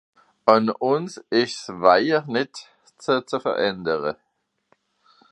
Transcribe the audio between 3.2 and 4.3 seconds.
ze verändere.